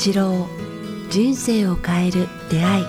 [0.00, 0.46] 八郎
[1.10, 2.84] 人生を変える出会い。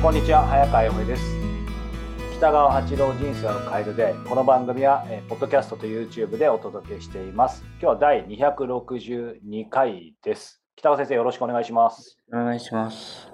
[0.00, 1.22] こんにちは早川洋平です。
[2.38, 7.62] 北川八郎人生を変えるでこの番組は、えー、ポッドキャストと YouTube でお届けしています。
[7.72, 10.62] 今日は第262回です。
[10.76, 12.16] 北川先生よろしくお願いします。
[12.32, 13.30] お願いします。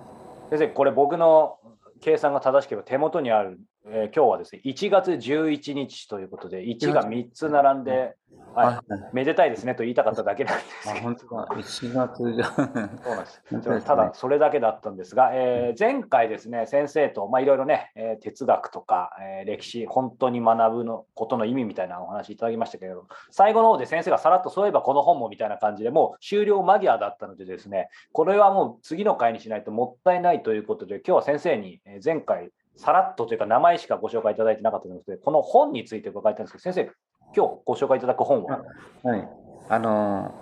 [0.51, 1.59] 先生これ僕の
[2.01, 8.17] 計算が正しければ手元にある、えー、今日はですね1月11日ということで1が3つ並んで
[8.55, 11.01] はい、めでたいですねと言いたかっただけなんですけど。
[11.01, 12.45] 本当だ、1月じゃ。
[12.45, 13.87] そうなんです。
[13.87, 36.93] ただ、それだけだったんですが、えー、前回ですね、先生と、まあ、いろいろね、えー、哲学とか、えー、歴史、本当に学ぶのことの意味みたいなお話いただきましたけれど、最後の方で先生がさらっと、そういえばこの本もみたいな感じでもう終了間際だったのでですね、これはもう次の回にしないともったいないということで、今日は先生に前回、さらっとというか名前しかご紹介いただいてなかったので、この本について伺いたいんですけど、先生、
[37.35, 38.63] 今日ご紹介いただく本は？
[39.03, 39.29] はい。
[39.69, 40.35] あの、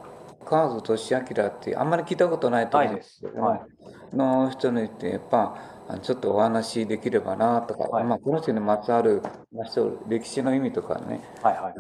[0.45, 3.57] 河津俊明ってあんまり聞いたことないと思うんですけど、は
[4.13, 5.57] い、の人に言って、やっぱ、
[6.03, 9.23] ちょっとお話できればなとか、はい、まあ、この人にまつわる
[10.09, 11.75] 歴史の意味とかね、はいはい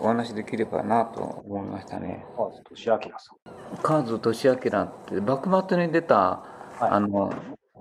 [0.00, 2.24] お話できればなと思いましたね。
[2.36, 3.34] 河津俊明さ
[3.74, 3.76] ん。
[3.82, 4.58] 河津俊明っ
[5.06, 6.42] て幕末に出た、は
[6.82, 7.32] い、あの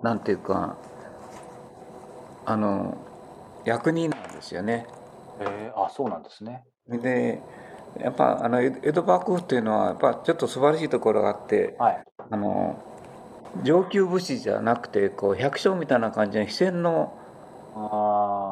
[0.02, 0.78] なんていうか
[2.44, 2.98] あの
[3.66, 4.88] 役人なんですよね。
[5.40, 6.64] えー、あそうなんですね。
[6.90, 7.42] で
[8.00, 12.82] やっぱあの江戸幕府っていうのはやっぱちょっと素晴らしいところがあって、はい、あの
[13.64, 17.18] 上級武士じゃなくてこう百姓みたいな感じの非戦の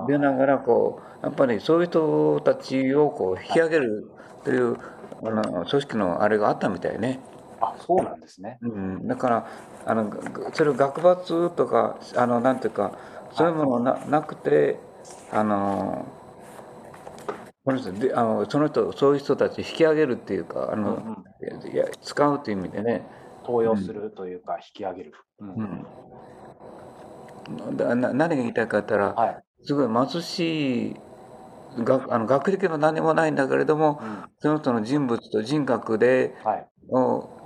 [0.08, 4.10] 出ながらこうやっぱりそういう人たちをこう引き上げる
[4.44, 4.78] という、
[5.24, 7.20] あの組織のあれがあったみたいね。
[7.60, 9.48] あそうなんですね、うん、だから
[9.86, 10.12] あの
[10.54, 12.98] それを学閥とかあのなんていうか
[13.32, 14.78] そういうものななくて
[15.32, 16.06] あの
[17.66, 23.06] この人であのその人そういう人たち引き上げるっていうかあの、うん、いや使うという意味でね。
[23.46, 25.86] 登用するというか、引き上げる、うん。
[27.78, 30.96] だな何が言いたいかったら、はい、すごい貧しい
[31.78, 36.68] があの学歴も何もないんだけれども、うん、その人の人物と人格で,、はい、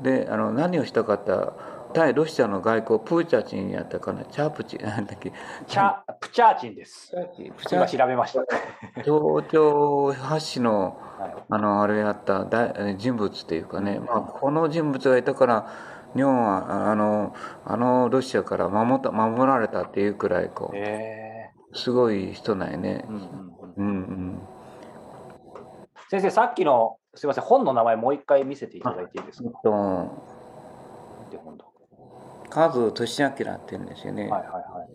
[0.04, 1.54] であの何をしたかった
[1.94, 5.32] 対ロシアの外交、プーチャチンやったかな、チャープチン、 なんだっけ？
[5.68, 7.12] チャプチャーチンです。
[7.72, 8.42] 今調べました。
[9.04, 10.98] 東京発信の、
[11.50, 15.68] あの、あれやった大人物っていうかね、まあ、この人物がいたから、
[16.16, 17.34] 日本は、あの、
[17.66, 23.06] あのロシアから守った、守られたっていうくらい、こう、すごい人なんやね。
[23.08, 23.20] うん
[23.78, 24.40] うん、
[26.10, 29.50] 先生、さっきの、すみません、本の名前もう一回見せていただいていいですか？
[32.50, 34.28] カズ俊明って言うんですよね。
[34.28, 34.90] はいはいはい。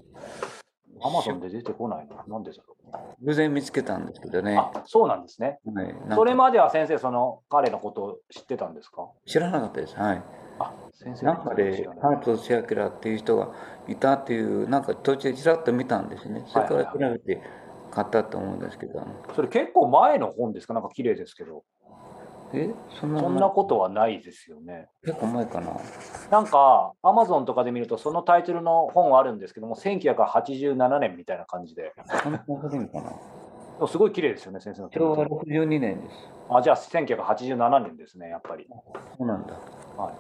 [1.03, 2.17] アマゾンで出てこないの？
[2.27, 2.77] なんでだろ
[3.21, 4.57] う偶然見つけたんですけどね。
[4.57, 5.59] あ、そうなんですね。
[5.75, 9.09] はい、それまでは先生、その彼のことを知ってたんですか？
[9.27, 9.97] 知らなかったです。
[9.97, 10.23] はい。
[10.59, 13.53] あ、先生なんかで、カズ俊明っていう人が
[13.89, 16.45] いたっていう、なんか途中でちらっと見たんですね。
[16.47, 17.43] それから調べて
[17.91, 19.05] 買ったと思うんですけど。
[19.35, 20.75] それ結構前の本ですか？
[20.75, 21.65] なんか綺麗ですけど。
[22.55, 24.89] えそんなそんなことはないですよね。
[25.05, 25.73] 結構前かな。
[26.31, 31.93] なんか、アマゾンとかで見ると、そのタイトルの本あるんですけども、1987年みたいな感じで。
[32.23, 32.39] そんな
[32.71, 33.87] 年かな。
[33.89, 34.89] すごい綺麗ですよね、先生の。
[34.91, 36.17] 昭和62年です。
[36.49, 38.67] あ、じゃあ1987年ですね、やっぱり。
[39.19, 39.55] そうなんだ。
[39.97, 40.15] はい。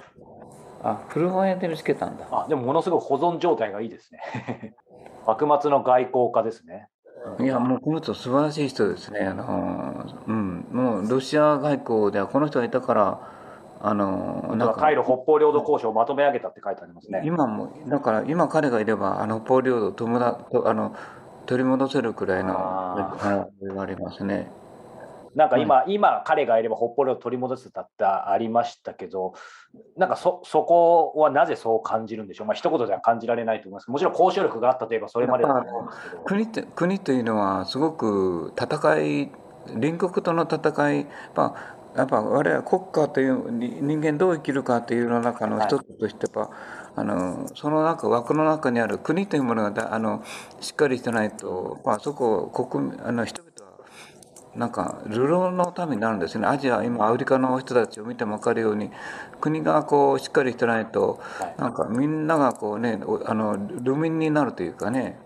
[0.83, 2.27] あ、古本屋で見つけたんだ。
[2.31, 4.75] あ、でもものすごい保存状態がいいですね。
[5.27, 6.89] 幕末の外交家ですね。
[7.41, 9.21] いや、もうこの人素晴らしい人ですね。
[9.21, 10.44] あの、うん、
[11.09, 13.21] ロシア外交ではこの人がいたから、
[13.81, 14.75] あの、なんか。
[14.75, 17.23] 回路北方領土交渉をまとめ上げたって書いてありますね。
[17.25, 20.95] 今も、だから今彼がいれば、あの北方領土を友達、あの、
[21.47, 24.51] 取り戻せるくらいの、あれがありますね。
[25.35, 29.35] なんか今、うん、今彼がいれば北方領土取り戻せたってありましたけど、
[29.97, 33.91] なんかそそこはなぜそう感じるんでしょう、まあ一言では感じられないと思います。
[33.91, 39.33] もちろん交渉力があったといえばそれまでだと思うんですけど国って国というのは、すごく戦い、
[39.69, 46.27] 隣国との戦い、まあ、やっぱ我々国家という人間どう生きるかというの中の一つとして
[46.97, 50.25] あのその中枠の中にある国というものがあの
[50.61, 53.55] しっかりしてないと、まあ、そこを国あの人々
[54.57, 56.47] なんか流浪のためになるんですね。
[56.47, 58.91] アジア今アフリカの人たちを見ても分かるように
[59.41, 61.21] 国がこうしっかりしてないと
[61.59, 65.19] なんかみんながこうねあの流民になるというかね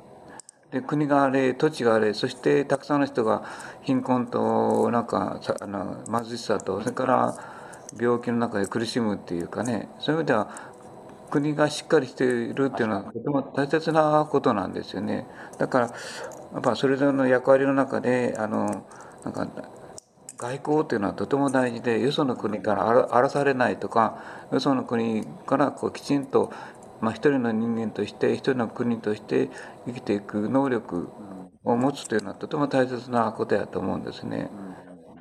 [0.70, 3.44] で国があれ土地があれそしてたくさんの人が
[3.82, 7.58] 貧困となんかあの貧しさとそれから
[7.98, 10.68] 病気の中で苦しむっていうかねそういう意味では
[11.30, 15.26] 国がしっかりしているっていうのはとても大切なことなんですよね。
[15.58, 15.92] だからや
[16.58, 18.86] っぱそれぞれの役割の中であの
[19.24, 19.46] なんか
[20.38, 24.22] 外交っていうのはとても大事でよその国から荒らされないとか
[24.52, 26.52] よその国からこうきちんと、
[27.00, 29.50] まあ、一人の人間として一人の国として
[29.86, 31.08] 生きていく能力
[31.64, 34.50] を持つというのはとても大切なことやと思うんですね。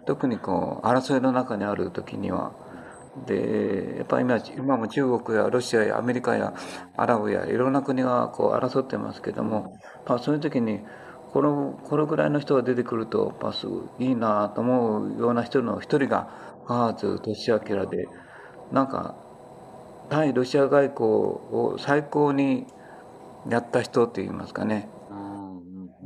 [0.05, 2.53] 特にこう争いの中にある時には。
[3.25, 6.53] でやっぱり今今も中国やロシアやアメリカや
[6.95, 9.73] アラブやいろんな国がこう争ってますけども、
[10.05, 10.81] まあ、そういう時に
[11.33, 16.29] このこのぐらいの人が出てくるとまあすごいいいなと思うような人の一人が
[16.67, 18.07] ハーズ俊明で
[18.71, 19.15] なんか
[20.09, 22.67] 対ロシア外交を最高に
[23.49, 24.89] やった人って言いますかね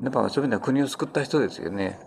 [0.03, 2.00] やっぱそういう意味では国を救った人ですよね。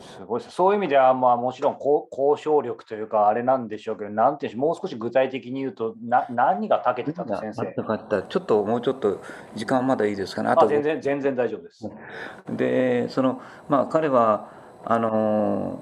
[0.00, 7.82] すごいですそういう意味では、まあ、もちろん交渉力というか、あれなんでしょうけど、なんていうもう少し具体的に言うと、な何が長けてたの、先生。
[7.82, 9.20] かったちょっともうちょっと
[9.54, 10.50] 時間まだいいですかね。
[10.50, 11.90] あと全然全然大丈夫です。
[12.50, 14.50] で、そのまあ、彼は
[14.84, 15.80] あの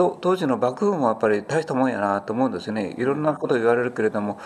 [0.00, 2.94] と当時の幕府もやっぱり大したもんやなと思うんですね。
[2.96, 4.38] いろんなこと言われるけれども、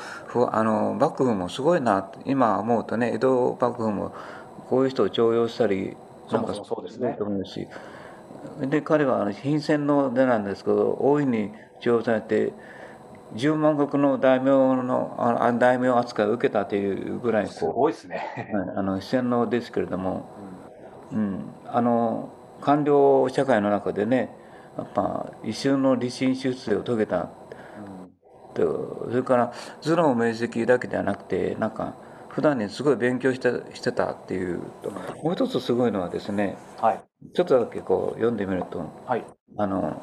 [0.50, 4.12] あの幕府もすごいな、今思うとね、江戸幕府も
[4.68, 5.96] こういう人を重用したり、
[6.32, 7.14] なんかそうですね。
[7.16, 7.68] と思うし。
[8.68, 12.52] で彼は品川の出なんですけど大いに使用されて
[13.34, 14.50] 十万石の大名
[14.82, 20.28] のあ大名扱いを受けたというぐらいすごいですね、あの洗脳ですけれども、
[21.12, 22.28] うん、うん、あの
[22.60, 24.36] 官僚社会の中でね
[24.76, 27.30] やっぱ一瞬の理心出世を遂げた、
[28.56, 31.94] うん、それから頭脳明晰だけではなくてなんか
[32.28, 34.58] 普段にすごい勉強してしてたっていう。
[35.22, 37.00] もう一つすごいのはですね、はい、
[37.32, 39.24] ちょっとだけこう読んでみると、はい、
[39.56, 40.02] あの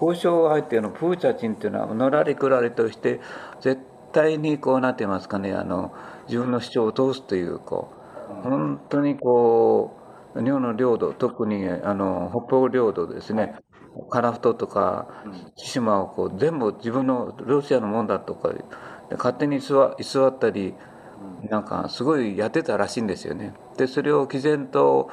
[0.00, 3.20] 交渉相手のプーチャチンっていうのはのらりくらりとして
[3.60, 3.82] 絶
[4.12, 5.52] 対にこうなってますかね。
[5.52, 5.92] あの
[6.28, 7.92] 自分の主張を通すというこ
[8.30, 10.03] う本当にこう
[10.42, 13.54] 日本の領土特にあの北方領土ですね
[14.10, 15.08] 樺太とか
[15.56, 18.52] 対馬をこう全部自分のロシアのもんだとか
[19.12, 20.74] 勝手に居座ったり
[21.48, 23.54] なんかすごいやってたらしいんですよね。
[23.76, 25.10] でそれを毅然と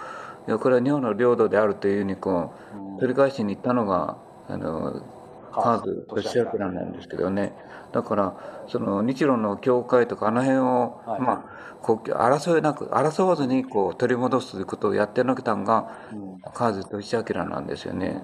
[0.60, 2.54] これは日本の領土であるというふうにこ
[2.98, 5.04] う取り返しに行ったのがあの
[5.52, 7.54] カーズ年明なんですけどね。
[7.92, 18.24] だからその日露の境界とかあの辺を、はい、まあこう争いなく争わずにこう取り戻すということをやってのけたのが、うん、カーズ年明なんですよね。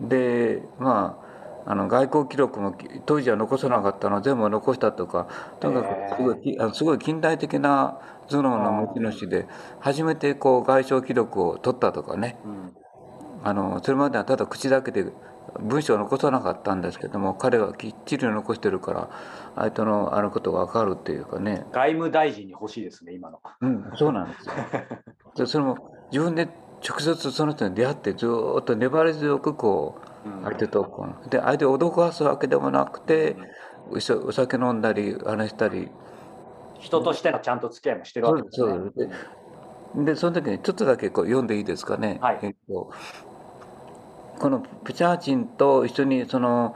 [0.00, 1.22] でまあ
[1.64, 2.76] あの外交記録も
[3.06, 5.28] 当時は残さなかったの全部残したとか
[5.60, 9.46] とにかくすごいあすごい近代的な頭脳の持ち主で
[9.78, 12.38] 初めてこう外相記録を取ったとかね、
[13.44, 15.12] あのそれまではただ口だけで
[15.60, 19.10] 文章を残さなかったんですけども彼はきっちり残してるから
[19.54, 21.66] 相手のあることが分かるっていうかね。
[21.72, 23.40] 外務大臣に欲しいですね今の。
[23.60, 24.52] うんそうなんですよ。
[25.36, 25.76] でそれも
[26.10, 26.48] 自分で
[26.88, 33.36] 直接その人に出会ってずっと粘り強くこう相手とこうで相手を脅かすわけでもなくて、
[33.90, 35.90] お酒飲んだり話したり。
[36.78, 38.90] 人としてのちゃんと付き合いもしてるわけですね。
[38.96, 39.08] で
[39.94, 42.90] でその時にちょっとだけこう読んでいいですかね、はい、えっと、
[44.42, 46.74] このプチャーチンと一緒にその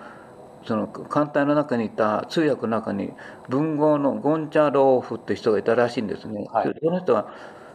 [0.64, 3.12] その艦隊の中にいた通訳の中に
[3.48, 7.32] 文豪のゴンチャローフって人がいたらしいんですね、はい、その人は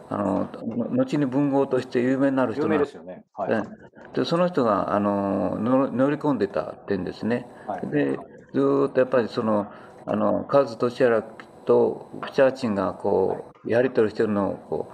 [0.08, 0.48] あの
[0.92, 2.96] 後に文豪として有名になる人なんです。
[2.96, 8.18] よね、はい、でその人があの乗り込んでた点ですね、はい、で
[8.54, 9.70] ずっとやっぱりその
[10.06, 14.88] あのカズ・トシアラとプチャーチンがこうやり取りしてるのをこ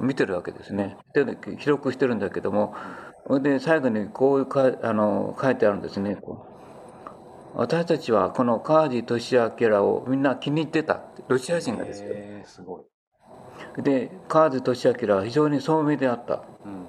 [0.00, 0.96] う見てるわけですね。
[1.14, 2.74] で記録してるんだけども
[3.28, 6.18] で最後にこういうかあの書いてあるんですね。
[7.54, 12.14] 私たちはこのカージ・トシアケラをみんな気に入ってたロシア人がですよ、
[12.44, 13.82] すごい。
[13.82, 16.88] で河津俊明は非常に聡明であった、うん、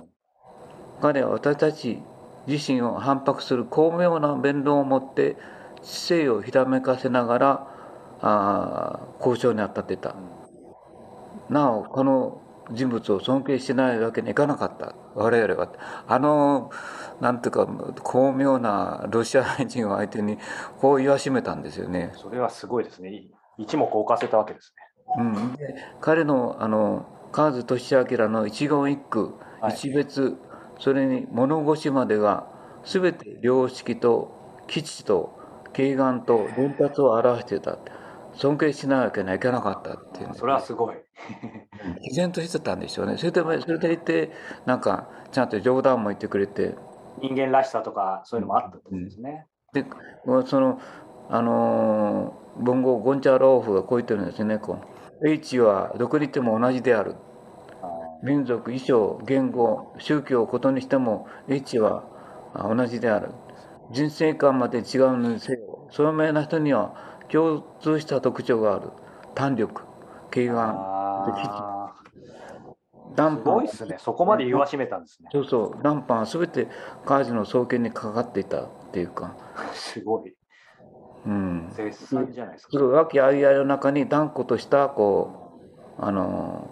[1.02, 2.02] 彼は私たち
[2.48, 5.38] 自身を反発する巧妙な弁論を持って
[5.82, 7.68] 知性をひらめかせながら
[8.22, 10.16] あ交渉に当たってた、
[11.50, 14.96] うん、なおこの人物を尊敬しないわけにいかなかった。
[15.16, 15.70] 我々は。
[16.08, 16.72] あの
[17.20, 17.68] なんていうか
[18.04, 20.38] 巧妙なロシア人を相手に
[20.80, 22.12] こう言わしめたんですよね。
[22.16, 23.28] それはすごいですね。
[23.58, 24.88] 一目置かせたわけですね。
[25.18, 30.38] うん、で彼のあの河津俊明の一言一句、はい、一別
[30.80, 32.48] それに物腰までが
[32.84, 34.32] 全て良識と
[34.68, 35.38] 基地と
[35.74, 37.78] 慶願と伝達を表してた
[38.38, 40.96] 尊敬しないわけにはいかなかったっていう、ね、それはすごい。
[42.04, 43.18] 毅然としてたんでしょうね。
[43.18, 44.32] それでそれでいて
[44.66, 46.76] なんかちゃんと冗談も言ってくれて。
[47.20, 50.80] 人間らしさとかそういうのもあったってことですね、うん、でその
[51.30, 54.80] あの文豪ゴンチャローフがこう言ってるんですねこ
[55.22, 55.28] う。
[55.28, 57.16] H はどこにいても同じである。
[58.24, 62.04] 民族、衣装、言語、宗教をことにしても H は
[62.54, 63.32] 同じである。
[63.92, 68.90] 人生観まで違うにせよ、聡明な人には共通した特徴がある。
[69.36, 69.84] 胆力、
[70.32, 71.94] 敬眼、あ
[73.16, 73.98] すごいですね。
[74.00, 75.30] そこまで言わしめたんですね。
[75.32, 76.68] そうそう、ダンパンは全て
[77.06, 79.36] カージの創建にかかっていたっていうか。
[79.74, 80.36] すごい。
[81.26, 81.70] うん。
[81.76, 82.78] 絶賛じゃないですか。
[82.84, 85.52] 和気あいあいの中に断固としたこ
[86.00, 86.70] うあの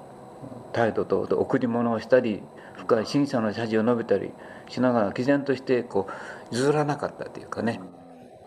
[0.71, 2.43] 態度と贈り物をしたり
[2.75, 4.31] 深い審査の謝辞を述べたり
[4.69, 6.07] しながら毅然としてこ
[6.51, 7.79] う譲らなかったというかね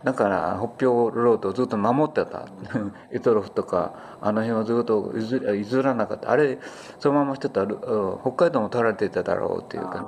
[0.04, 2.46] だから北方ロードをずっと守ってた。
[3.12, 6.30] エトロフとかあの辺をずっと譲譲らなかった。
[6.30, 6.58] あれ
[6.98, 10.00] そのまましてたらうん北海道も取られていただろうっていうか。
[10.00, 10.06] ね、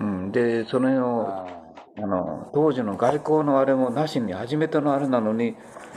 [0.00, 1.58] うん、でその辺をあ
[2.00, 5.56] あの当時の外交のあれもなしに初めてのあれなのに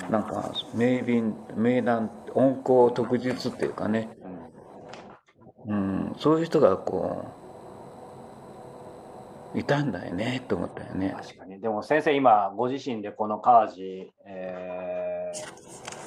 [0.09, 4.09] なんか名便名談温厚特実っていうかね、
[5.67, 7.40] うん、そういう人がこう
[9.53, 11.13] いたんだよねと思ったよね。
[11.15, 11.59] 確かに。
[11.59, 15.31] でも先生、今、ご自身でこの川地、え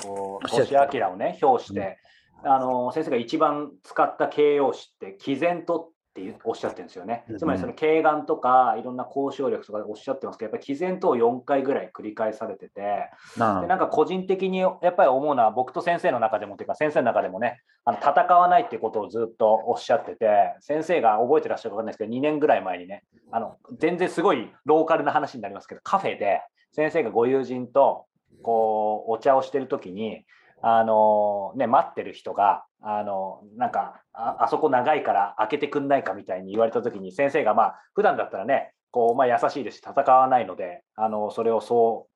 [0.03, 1.99] ー、こう星星明をね、表して、
[2.43, 7.39] あの先生が一番使った形容詞って、毅然とっていうおっしゃってるんですよねうん。
[7.39, 23.03] つまり、その敬眼とか、いろんな交渉力とかおっしゃってますけど、やっぱり毅然とを4回ぐらい繰り返されてて、なでなんか個人的にやっぱり思うのは、僕と先生の中でも、というか、先生の中でもね、あの戦わないっていうことをずっとおっしゃってて、先生が覚えてらっしゃるかわかんないですけど、2年ぐらい前にね、
[23.33, 28.07] あの全然すごいローカルな話になりますけど、カフェで先生がご友人と
[28.45, 30.25] こうお茶をしてるときに、
[30.67, 42.09] あのね、待ってる人が、あのなんかあ、あそこ長いから開けてくんないかみたいに言われたときに、先生が、まあ普段だったらね、こうまあ、優しいですし、戦わないので、あのそれをそ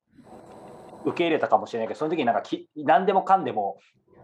[1.04, 3.76] う受け入れたかもしれないけど、その時になんかき何でもかんでも、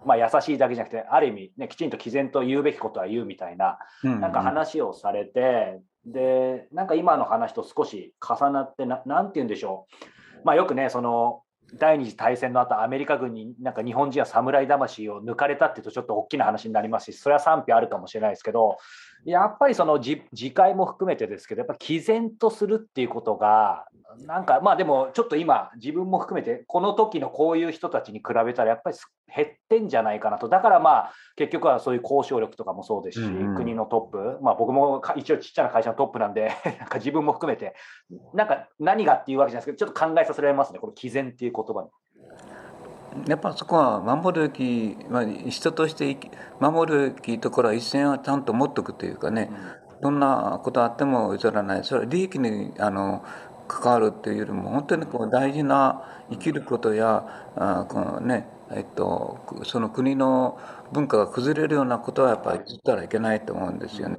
[0.06, 9.86] まあ、優しいだけじゃなくて、ある意味、ね、きちんと毅然と言うべきことは言うみたいな、なんか話をされて、で、なんか今の話と少し重なってな、なんて言うんでしょ
[10.42, 10.46] う。
[10.46, 11.42] まあよくね、その、
[11.78, 18.78] 第二次大戦の後、アメリカ軍になんか日本人は侍魂を抜かれたっていうとちょっと大きな話になりますし、それは賛否あるかもしれないですけど、
[19.24, 23.86] やっぱりその自戒も含めてですけど、やっぱ毅然とするっていうことが、
[24.26, 28.96] なんかまあでもちょっと今自分も含めてこの時のこういう人たちに比べたらやっぱり
[29.34, 30.48] 減ってんじゃないかなと。
[30.48, 33.56] だからまあ結局はそういう交渉力とかもそうですし、うんうん。
[33.56, 34.38] 国のトップ。
[34.42, 37.74] まあ僕もか一応ちっちゃな会社のトップなんで なんか自分も含めて
[38.32, 41.88] なんか何がっていうわけじゃないですけどちょっと考えさせられますねこの毅然っていう言葉に。
[43.28, 49.50] やっぱそこは守るべき、まあ、人として生き守るべきところは一線はちゃんと持っておくというかね、
[50.02, 53.24] どんなことあっても譲らない、それは利益にあの
[53.68, 60.58] 関わるというよりも、本当にこう大事な生きることや、あこのねえっと、その国の
[60.92, 64.18] 文化が崩れるようなことはやっぱり譲ったらいけないと思うんですよね。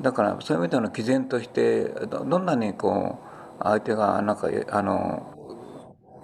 [0.00, 3.18] だからそういう意味での毅然としてどどんなにこ
[3.60, 5.32] う相手がなんかあの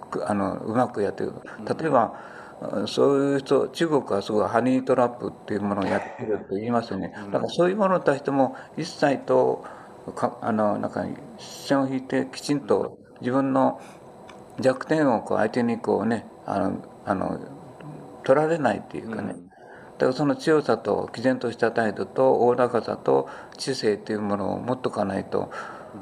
[0.09, 1.33] くあのうまくやってる
[1.79, 2.13] 例えば
[2.87, 7.13] そういう人中国はすごいハニートラップっていうものをやってると言いますよね。
[7.31, 9.63] だからそういうものに対しても一切と
[10.15, 11.05] かあのなんか
[11.37, 13.79] 視線を引いてきちんと自分の
[14.59, 17.39] 弱点をこう相手にこうねあのあの
[18.23, 19.33] 取られないっていうかね、
[19.97, 25.51] だからその強さと毅然とした態度とおおらかさと知性っていうものを持っとかないと、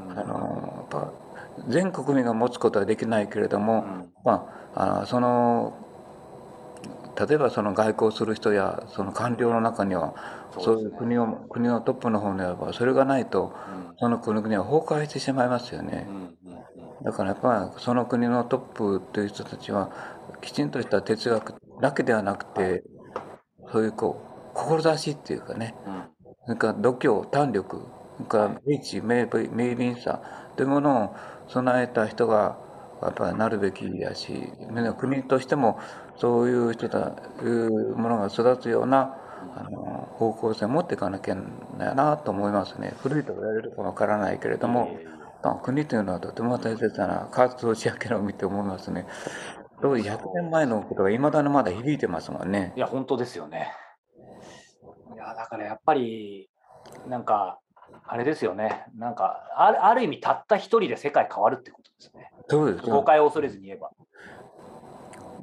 [0.10, 1.14] あのやっぱ
[1.70, 3.86] 全国民が持つことはできないけれども、
[4.26, 5.78] まあ、あその
[7.18, 10.14] 例えばその外交する人やその官僚の中には
[10.60, 13.56] そういう国を国のトップの方にあればそれがないと
[13.98, 16.06] その国々は崩壊してしまいますよね。
[17.04, 19.92] だからやっぱりその国のトップという人たちは
[20.42, 22.84] きちんとした哲学だけではなくて
[23.72, 24.22] そういうこ
[24.54, 25.76] う志っていうかね。
[26.46, 27.86] それから度胸胆力
[28.18, 29.26] それから明知明
[29.76, 30.22] 敏さ
[30.56, 31.16] というものを
[31.50, 32.58] 備えた人が
[33.02, 34.52] やっぱりなるべきやし
[34.98, 35.80] 国としても
[36.16, 36.98] そういう人と
[37.44, 39.18] いうものが育つような
[39.56, 42.94] あの方向性を持っていかなきゃないなと思いますね。
[42.98, 45.17] 古いと言われるかわからないけれども、まあ、
[45.64, 49.06] 国というのはとても大切な活動しやけなを見て思いますね。
[49.82, 52.74] どう100年前のことがいまだにまだ響いてますもんね。
[52.76, 53.72] いや、本当ですよね。
[55.14, 56.50] いや、だからやっぱり、
[57.08, 57.60] なんか、
[58.06, 58.86] あれですよね。
[58.98, 62.32] なんか、あるある意味、たった一人で世界変わるってことですね。
[62.50, 63.92] そうです誤解を恐れずに言えば。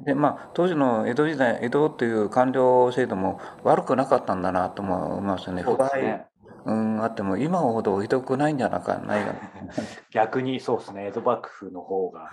[0.03, 5.63] でまあ、当時の江戸時代江戸という官僚制度も悪くなかったんだなと思いますね。
[5.63, 6.27] すね。
[6.65, 9.25] うん、あっても今ほどひどくないんじゃないかない。
[10.11, 12.31] 逆にそうですね、江戸幕府の方が、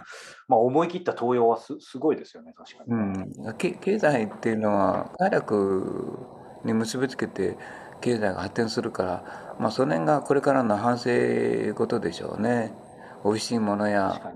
[0.49, 2.95] まあ、思い切った登用はすすごいですよね、確かに。
[2.95, 6.19] うん、け経済っていうのは快楽
[6.65, 7.59] に結びつけて
[8.01, 12.73] 経済が発展するから、まあ、その辺がこれからの反省ことでしょうね。
[13.25, 14.33] 美味しいものや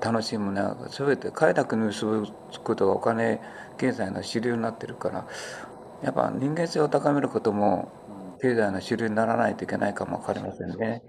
[0.00, 2.26] 楽しいものや全て快楽に結ぶ
[2.64, 3.40] ことがお金
[3.76, 5.26] 経済の主流になってるから
[6.02, 7.92] やっぱ人間性を高めることも
[8.42, 11.02] 経済の主流にならないといけないかも分かりませんね。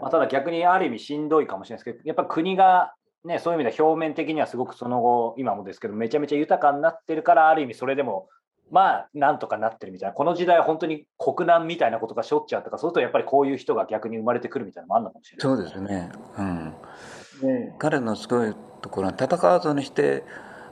[0.00, 2.94] まあ、ただ逆にある意味しんどいかもしれないですけどやっぱ国が
[3.26, 8.28] ね、そういう意味では表面的にはすごくその後、今もですけど、めちゃめちゃ豊かになってるから、ある意味それでも、
[8.70, 16.12] まあ、なんとかなってるみたいな、この時代は本当に国難みたいなことがしょっちゃうとか、そうするとやっぱりこういう人が逆に生まれてくるみたいなのもあるのかもしれない、そうですね。
[16.38, 16.74] うん。
[17.42, 20.22] で彼のすごいところは、戦わずにして、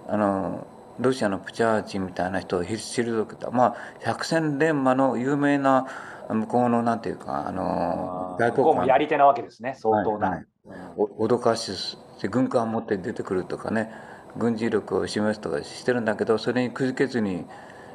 [0.06, 0.66] あの、
[0.98, 5.86] ロシアのプチャーチみたいな人を退けた、まあ、百戦錬磨の有名な
[6.28, 8.86] 向こうのなんていうか、あの外交官。
[8.86, 10.30] やり手なわけですね、相当な。
[10.30, 13.90] はいはい、脅かしで軍艦を持って出てくるとかね。
[14.36, 17.44] 軍事力を示すとかしてるんだけどそれにくじけずに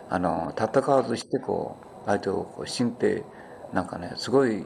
[0.09, 1.75] あの戦わずしてこ
[2.05, 3.23] う相手をこう進呈。
[3.73, 4.65] なんかねすごい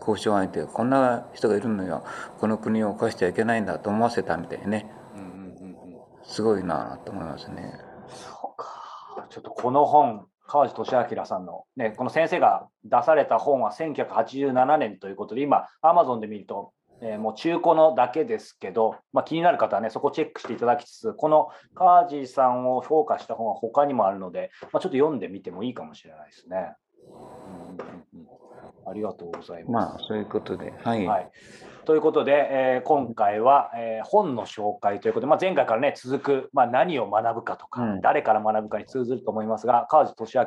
[0.00, 0.64] 交渉相手。
[0.64, 2.04] こんな人がいるのよ。
[2.40, 4.90] この国を犯しちゃいけないんだと思わせたみたいね、
[6.24, 7.72] すごいなと思いますね。
[8.08, 26.74] そうかちょっとこの本川地俊明さんの、ね、この先生が出された本は1987年ということで今アマゾンで見るとえー、もう中古のだけですけど、まあ、気になる方はね、そこチェックしていただきつつ、このカージーさんを評価した本は他にもあるので、まあ、ちょっと読んでみてもいいかもしれないですね。
[28.12, 28.13] うん
[28.86, 29.70] ありがとうございます。
[29.70, 30.72] まあ、そういうことで。
[30.82, 31.06] はい。
[31.06, 31.30] はい、
[31.84, 40.44] ということで、えー、今回は、えー、本の紹介ということで、まあ、前回からね、続く、まあ、何を学ぶかとか、うん、誰から学ぶかに通ずると思いますが、川地俊明、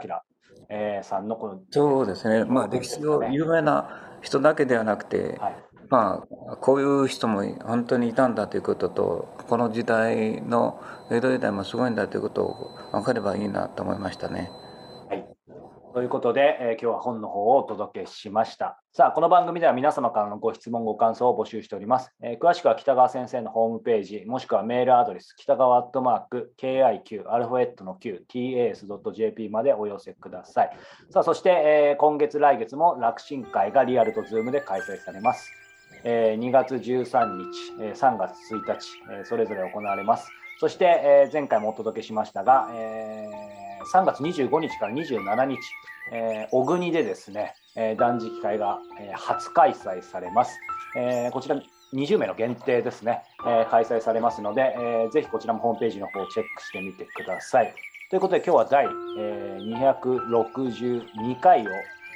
[0.69, 1.59] えー、さんのこの。
[1.71, 5.55] そうですね、まあ、歴史の有名な人だけではなくて、はい
[5.89, 14.51] まあ、こういう人も本当にいたんだということとこの時代の江戸時代もすごいんだということを分かればいいなと思いましたね。
[15.97, 18.79] ということで、えー、今日は本の方をお届けしました。
[18.93, 22.11] さあ、この番組では皆様からのご質問、ご感想を募集しております。
[22.21, 30.77] えー、詳しくは北川先生のホームページ、もしくはメールアドレス、北川アットマーク、KIQ、アルファベットの Q、tas.jp までお寄せください。
[31.09, 35.51] さあ、そして、えー、今月、来月も楽神会がリアルとズームで開催されます。
[36.03, 38.87] え2月13日、え3月1日、
[39.19, 40.31] えそれぞれ行われます。
[40.59, 43.29] そして、え前回もお届けしましたが、え
[43.93, 45.57] 3月25日から27日、
[46.11, 50.57] え小国でですね、え断食会が、え初開催されます。
[50.95, 51.61] えこちら
[51.93, 57.73] 20名の限定ですね、え開催されますので、えぜひこちらもホームページの方をチェックしてみてください。
[58.09, 58.85] ということで今日は第、
[59.19, 61.69] え262回を、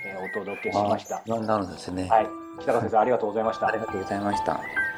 [0.04, 1.18] えお届けしました。
[1.20, 2.08] 読んだんですね。
[2.10, 2.28] はい。
[2.60, 3.68] 北川先生ありがとうございました。
[3.68, 4.91] ありがとうございました。